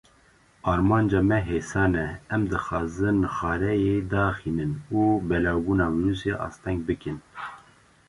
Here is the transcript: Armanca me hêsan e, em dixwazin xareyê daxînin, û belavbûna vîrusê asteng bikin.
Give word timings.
Armanca 0.71 1.19
me 1.29 1.39
hêsan 1.49 1.93
e, 2.05 2.07
em 2.33 2.41
dixwazin 2.51 3.19
xareyê 3.37 3.95
daxînin, 4.11 4.73
û 4.99 4.99
belavbûna 5.27 5.87
vîrusê 5.95 6.33
asteng 6.47 6.79
bikin. 6.87 7.17